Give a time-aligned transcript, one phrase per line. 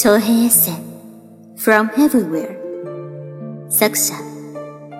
[0.00, 0.74] 長編エッセイ
[1.56, 4.14] From Everywhere 作者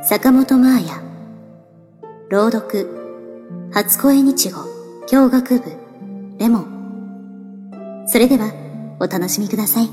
[0.02, 1.02] 坂本真綾。
[2.30, 4.58] 朗読初恋日語
[5.06, 5.72] 教学部
[6.40, 8.04] レモン。
[8.08, 8.52] それでは
[8.98, 9.88] お楽しみください。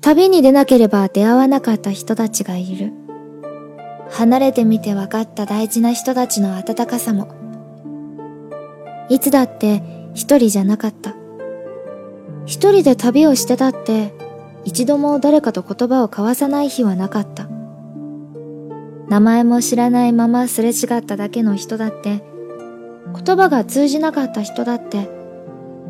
[0.00, 2.92] 旅に出なければ出会わなかった人たちがいる。
[4.10, 7.28] 離れてみて分かった大事な人たちの温かさも。
[9.08, 11.21] いつだって一人じゃなかった。
[12.46, 14.12] 一人で旅をしてたって
[14.64, 17.48] 一度も誰かと言葉を交わさない日はなかった。
[19.08, 22.22] 名前も知らないまますれ違っただけの人だって、
[23.24, 25.08] 言葉が通じなかった人だって、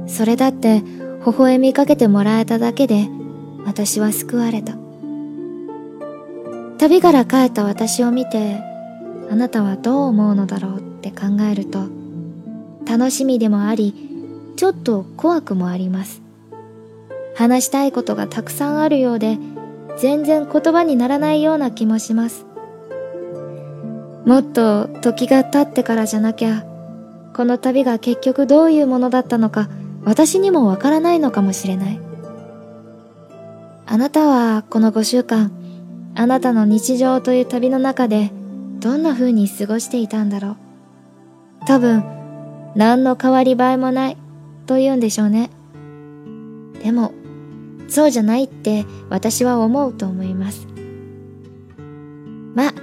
[0.07, 0.83] それだって
[1.25, 3.07] 微笑みかけてもらえただけで
[3.65, 4.77] 私は救われた。
[6.79, 8.61] 旅から帰った私を見て、
[9.31, 11.87] あなたはどう思うのだろうって考えると、
[12.85, 13.95] 楽しみでもあり、
[14.57, 16.22] ちょっと怖くもあります。
[17.35, 19.39] 話したいことがたくさんあるようで、
[19.99, 22.47] 全然言葉にならないような気もします。
[24.25, 26.65] もっと時が経ってからじゃなきゃ、
[27.35, 29.69] この旅が結局どういうものだったのか、
[30.05, 32.01] 私にもわからないのかもしれない。
[33.87, 35.51] あなたはこの5週間、
[36.15, 38.31] あなたの日常という旅の中で、
[38.81, 40.57] どんな風に過ごしていたんだろう。
[41.67, 42.05] 多分、
[42.75, 44.17] 何の変わり映えもない、
[44.67, 45.51] と言うんでしょうね。
[46.83, 47.13] でも、
[47.93, 50.67] そうじゃないって私は思うと思います。
[52.55, 52.75] まあ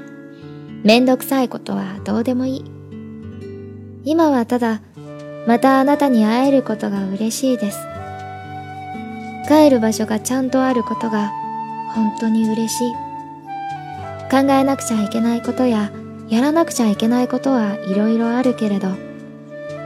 [0.84, 2.66] めんどくさいことはどうでもいい。
[4.06, 4.82] 今はただ、
[5.48, 7.80] またあなたに会えることが嬉しいです。
[9.48, 11.32] 帰る場所がちゃんとあることが
[11.96, 12.94] 本当に嬉しい。
[14.30, 15.92] 考えなくちゃいけないことや、
[16.30, 18.90] やらなくちゃいけないことはいろいろあるけれど、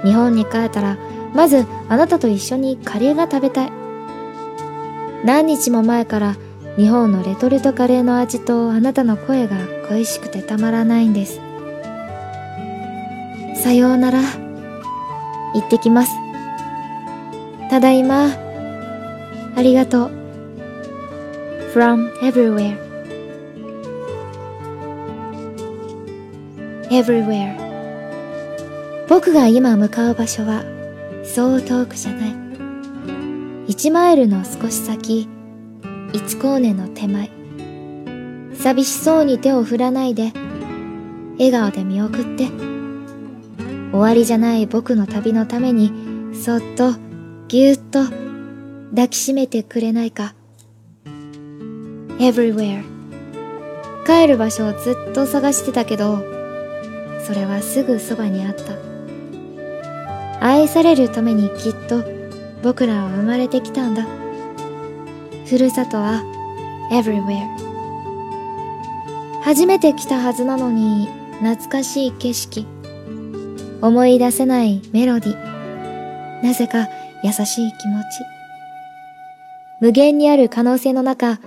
[0.04, 0.98] 日本に帰ったら、
[1.34, 3.83] まずあなたと一緒にカレーが食べたい。
[5.24, 6.36] 何日も前から
[6.76, 9.56] 日本のレトルトカレーの味とあなたの声が
[9.88, 11.40] 恋しくてたまらないんです。
[13.56, 14.20] さようなら。
[15.54, 16.12] 行ってきます。
[17.70, 18.28] ただいま。
[19.56, 20.12] ありがとう。
[21.74, 22.78] from everywhere.
[26.90, 27.56] everywhere.
[29.08, 30.64] 僕が今向かう場所は
[31.24, 32.43] そう遠くじゃない。
[33.74, 35.28] 1マイルの少し先、
[36.14, 37.32] 一光年の手前。
[38.54, 40.32] 寂しそうに手を振らないで、
[41.40, 42.50] 笑顔で見送って。
[43.92, 45.92] 終わりじゃない僕の旅のために、
[46.36, 46.94] そっと、
[47.48, 48.04] ぎゅっと、
[48.92, 50.36] 抱きしめてくれないか。
[52.20, 52.84] everywhere.
[54.06, 56.20] 帰る場所をずっと探してたけど、
[57.26, 60.46] それはすぐそばにあった。
[60.46, 62.23] 愛されるためにきっと
[62.64, 64.08] 僕らは生まれてきたんだ。
[65.46, 66.24] ふるさとは
[66.92, 67.46] everywhere。
[69.42, 71.10] 初めて来たはずなのに
[71.42, 72.66] 懐かしい景色。
[73.82, 76.44] 思い出せないメロディ。
[76.44, 76.88] なぜか
[77.22, 78.06] 優しい気持ち。
[79.82, 81.42] 無限にある可能性の中、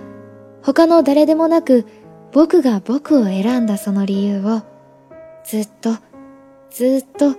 [0.61, 1.87] 他の誰でもなく
[2.31, 4.61] 僕が僕を選んだその理由を
[5.43, 5.95] ずっと
[6.69, 7.35] ずっと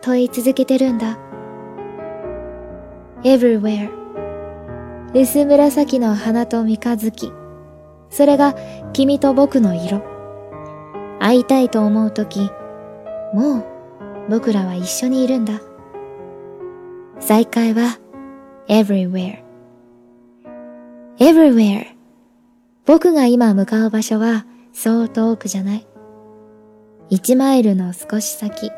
[0.00, 1.31] 問い続けてるんだ。
[3.24, 3.90] Everywhere.
[5.14, 7.32] 薄紫の花と三日月。
[8.10, 8.54] それが
[8.92, 10.02] 君と僕の色。
[11.18, 12.50] 会いたいと思うとき
[13.32, 13.64] もう
[14.28, 15.60] 僕らは一緒にいるんだ。
[17.20, 17.98] 再会は
[18.68, 19.42] everywhere.
[21.18, 21.86] everywhere.
[22.84, 25.86] 僕が今向かう場所はそう遠くじゃない。
[27.08, 28.70] 一マイルの少し先。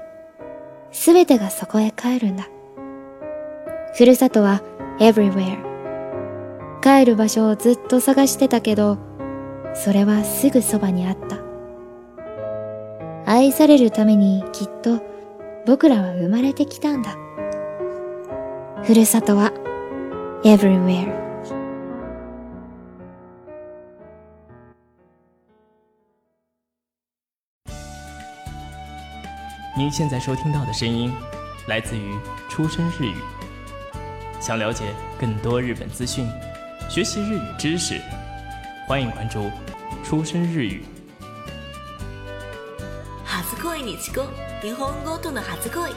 [0.93, 2.49] すべてがそこへ帰るんだ。
[3.97, 4.61] ふるさとは
[4.99, 5.63] everywhere
[6.83, 8.99] 帰る場所をずっと探してたけど
[9.75, 11.39] それはすぐそばにあった。
[13.27, 15.01] 愛されるためにきっと
[15.67, 17.17] 僕らは生まれてきたんだ。
[18.83, 19.53] ふるさとは
[20.45, 21.25] everywhere
[29.77, 31.13] 您现在收听到的声音
[31.67, 32.15] 来自于
[32.49, 33.44] 出生日语。
[34.45, 36.29] 想了解更多日本资讯，
[36.91, 37.99] 学习日语知识，
[38.87, 39.51] 欢迎关注
[40.05, 40.85] “出生日语”。
[43.27, 44.27] 初恋日語
[44.63, 45.91] 日本語との初恋